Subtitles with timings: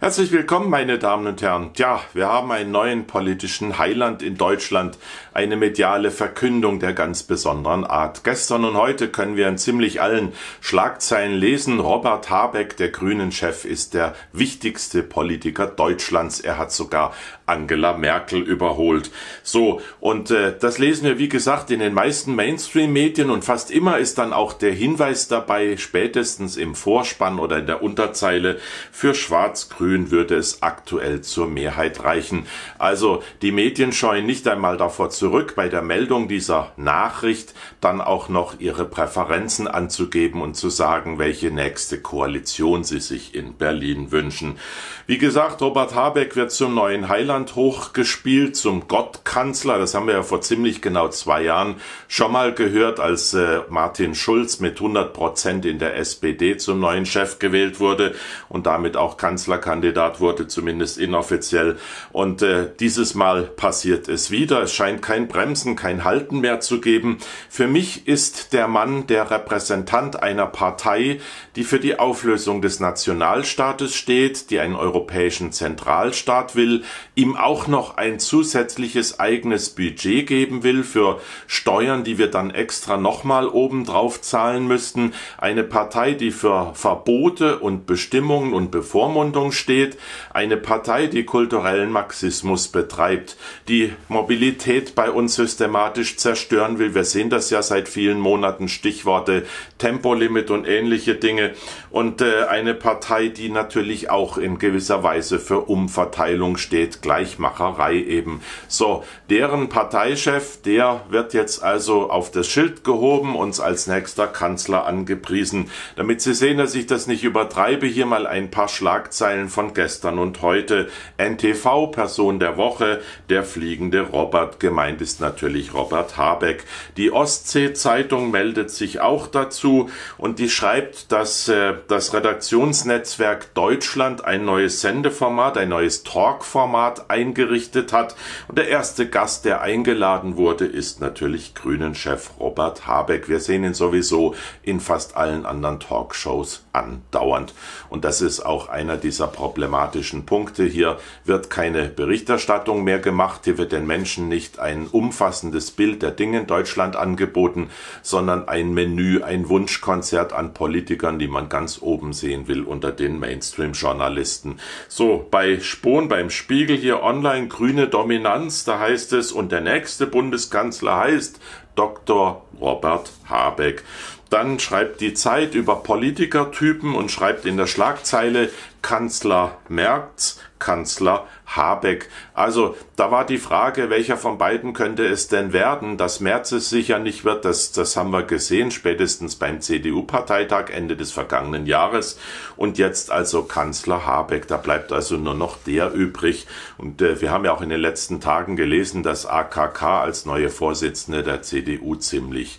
[0.00, 1.74] Herzlich willkommen, meine Damen und Herren.
[1.74, 4.96] Tja, wir haben einen neuen politischen Heiland in Deutschland,
[5.34, 8.22] eine mediale Verkündung der ganz besonderen Art.
[8.22, 13.92] Gestern und heute können wir in ziemlich allen Schlagzeilen lesen, Robert Habeck, der Grünen-Chef, ist
[13.92, 16.38] der wichtigste Politiker Deutschlands.
[16.38, 17.12] Er hat sogar
[17.48, 19.10] Angela Merkel überholt.
[19.42, 23.98] So, und äh, das lesen wir, wie gesagt, in den meisten Mainstream-Medien und fast immer
[23.98, 28.58] ist dann auch der Hinweis dabei, spätestens im Vorspann oder in der Unterzeile,
[28.92, 32.46] für Schwarz-Grün Grün würde es aktuell zur Mehrheit reichen.
[32.78, 38.28] Also die Medien scheuen nicht einmal davor zurück, bei der Meldung dieser Nachricht dann auch
[38.28, 44.58] noch ihre Präferenzen anzugeben und zu sagen, welche nächste Koalition sie sich in Berlin wünschen.
[45.06, 49.78] Wie gesagt, Robert Habeck wird zum neuen Heiland hochgespielt, zum Gottkanzler.
[49.78, 51.76] Das haben wir ja vor ziemlich genau zwei Jahren
[52.08, 57.06] schon mal gehört, als äh, Martin Schulz mit 100 Prozent in der SPD zum neuen
[57.06, 58.14] Chef gewählt wurde
[58.48, 61.78] und damit auch Kanzlerkandidat Kandidat wurde, zumindest inoffiziell.
[62.12, 64.62] Und äh, dieses Mal passiert es wieder.
[64.62, 67.18] Es scheint kein Bremsen, kein Halten mehr zu geben.
[67.48, 71.20] Für mich ist der Mann der Repräsentant einer Partei,
[71.56, 76.82] die für die Auflösung des Nationalstaates steht, die einen europäischen Zentralstaat will,
[77.28, 82.96] ihm auch noch ein zusätzliches eigenes Budget geben will für Steuern, die wir dann extra
[82.96, 85.12] nochmal obendrauf zahlen müssten.
[85.36, 89.98] Eine Partei, die für Verbote und Bestimmungen und Bevormundung steht
[90.32, 93.36] eine Partei, die kulturellen Marxismus betreibt,
[93.68, 96.94] die Mobilität bei uns systematisch zerstören will.
[96.94, 99.44] Wir sehen das ja seit vielen Monaten, Stichworte
[99.76, 101.52] Tempolimit und ähnliche Dinge.
[101.90, 108.40] Und äh, eine Partei, die natürlich auch in gewisser Weise für Umverteilung steht, Gleichmacherei eben.
[108.68, 114.86] So, deren Parteichef, der wird jetzt also auf das Schild gehoben, uns als nächster Kanzler
[114.86, 115.68] angepriesen.
[115.96, 120.20] Damit Sie sehen, dass ich das nicht übertreibe, hier mal ein paar Schlagzeilen von gestern
[120.20, 120.88] und heute.
[121.16, 124.60] NTV Person der Woche, der fliegende Robert.
[124.60, 126.64] Gemeint ist natürlich Robert Habeck.
[126.96, 134.24] Die Ostsee Zeitung meldet sich auch dazu und die schreibt, dass äh, das Redaktionsnetzwerk Deutschland
[134.24, 138.14] ein neues Sendeformat, ein neues Talkformat eingerichtet hat.
[138.48, 143.28] Und der erste Gast, der eingeladen wurde, ist natürlich Grünen-Chef Robert Habeck.
[143.28, 147.54] Wir sehen ihn sowieso in fast allen anderen Talkshows andauernd.
[147.88, 150.64] Und das ist auch einer dieser problematischen Punkte.
[150.64, 153.42] Hier wird keine Berichterstattung mehr gemacht.
[153.44, 157.70] Hier wird den Menschen nicht ein umfassendes Bild der Dinge in Deutschland angeboten,
[158.02, 163.18] sondern ein Menü, ein Wunschkonzert an Politikern, die man ganz oben sehen will unter den
[163.18, 164.58] Mainstream-Journalisten.
[164.88, 170.06] So, bei Spohn, beim Spiegel hier online, grüne Dominanz, da heißt es, und der nächste
[170.06, 171.38] Bundeskanzler heißt
[171.74, 172.46] Dr.
[172.58, 173.84] Robert Habeck.
[174.30, 178.48] Dann schreibt die Zeit über Politikertypen und schreibt in der Schlagzeile
[178.80, 182.08] Kanzler Merz, Kanzler Habeck.
[182.34, 185.96] Also da war die Frage, welcher von beiden könnte es denn werden?
[185.96, 190.96] Dass Merz es sicher nicht wird, das, das haben wir gesehen, spätestens beim CDU-Parteitag Ende
[190.96, 192.18] des vergangenen Jahres.
[192.56, 194.46] Und jetzt also Kanzler Habeck.
[194.48, 196.46] Da bleibt also nur noch der übrig.
[196.76, 200.50] Und äh, wir haben ja auch in den letzten Tagen gelesen, dass AKK als neue
[200.50, 202.58] Vorsitzende der CDU ziemlich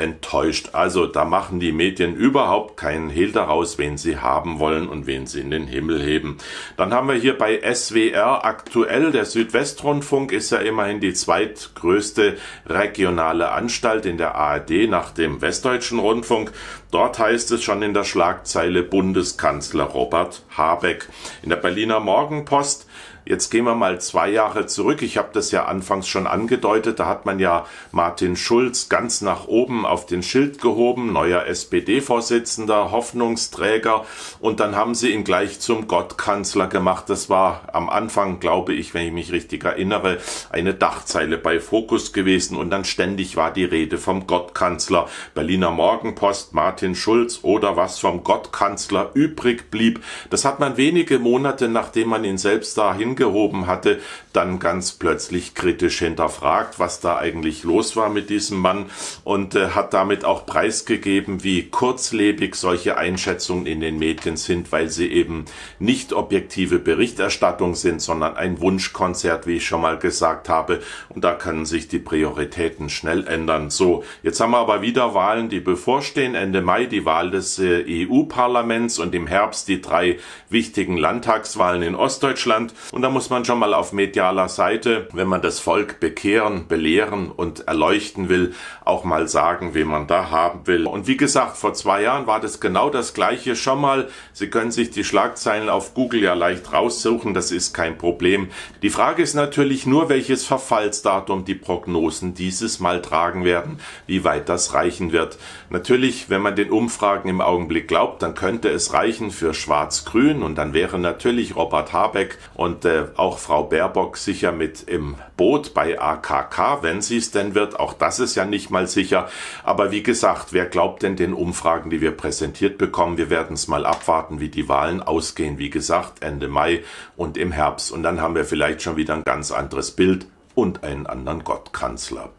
[0.00, 0.70] enttäuscht.
[0.72, 5.26] Also da machen die Medien überhaupt keinen Hehl daraus, wen sie haben wollen und wen
[5.26, 6.38] sie in den Himmel heben.
[6.76, 12.36] Dann haben wir hier bei SWR aktuell, der Südwestrundfunk ist ja immerhin die zweitgrößte
[12.66, 16.52] regionale Anstalt in der ARD nach dem Westdeutschen Rundfunk.
[16.90, 21.08] Dort heißt es schon in der Schlagzeile Bundeskanzler Robert Habeck.
[21.42, 22.86] In der Berliner Morgenpost
[23.30, 25.02] Jetzt gehen wir mal zwei Jahre zurück.
[25.02, 26.98] Ich habe das ja anfangs schon angedeutet.
[26.98, 32.90] Da hat man ja Martin Schulz ganz nach oben auf den Schild gehoben, neuer SPD-Vorsitzender,
[32.90, 34.04] Hoffnungsträger.
[34.40, 37.04] Und dann haben sie ihn gleich zum Gottkanzler gemacht.
[37.06, 40.18] Das war am Anfang, glaube ich, wenn ich mich richtig erinnere,
[40.50, 42.56] eine Dachzeile bei Fokus gewesen.
[42.56, 45.08] Und dann ständig war die Rede vom Gottkanzler.
[45.36, 50.02] Berliner Morgenpost, Martin Schulz oder was vom Gottkanzler übrig blieb.
[50.30, 54.00] Das hat man wenige Monate, nachdem man ihn selbst dahin angehoben hatte,
[54.32, 58.86] dann ganz plötzlich kritisch hinterfragt, was da eigentlich los war mit diesem Mann
[59.24, 64.88] und äh, hat damit auch preisgegeben, wie kurzlebig solche Einschätzungen in den Medien sind, weil
[64.88, 65.44] sie eben
[65.78, 70.80] nicht objektive Berichterstattung sind, sondern ein Wunschkonzert, wie ich schon mal gesagt habe.
[71.08, 73.70] Und da können sich die Prioritäten schnell ändern.
[73.70, 76.34] So, jetzt haben wir aber wieder Wahlen, die bevorstehen.
[76.34, 80.18] Ende Mai die Wahl des äh, EU-Parlaments und im Herbst die drei
[80.48, 82.74] wichtigen Landtagswahlen in Ostdeutschland.
[82.92, 86.68] Und Und da muss man schon mal auf medialer Seite, wenn man das Volk bekehren,
[86.68, 88.52] belehren und erleuchten will,
[88.84, 90.86] auch mal sagen, wen man da haben will.
[90.86, 94.08] Und wie gesagt, vor zwei Jahren war das genau das gleiche schon mal.
[94.34, 98.50] Sie können sich die Schlagzeilen auf Google ja leicht raussuchen, das ist kein Problem.
[98.82, 104.50] Die Frage ist natürlich nur, welches Verfallsdatum die Prognosen dieses Mal tragen werden, wie weit
[104.50, 105.38] das reichen wird.
[105.70, 110.58] Natürlich, wenn man den Umfragen im Augenblick glaubt, dann könnte es reichen für Schwarz-Grün und
[110.58, 116.00] dann wäre natürlich Robert Habeck und äh, auch Frau Baerbock sicher mit im Boot bei
[116.00, 117.78] AKK, wenn sie es denn wird.
[117.78, 119.28] Auch das ist ja nicht mal sicher.
[119.62, 123.16] Aber wie gesagt, wer glaubt denn den Umfragen, die wir präsentiert bekommen?
[123.16, 125.58] Wir werden es mal abwarten, wie die Wahlen ausgehen.
[125.58, 126.82] Wie gesagt, Ende Mai
[127.16, 127.92] und im Herbst.
[127.92, 132.30] Und dann haben wir vielleicht schon wieder ein ganz anderes Bild und einen anderen Gottkanzler.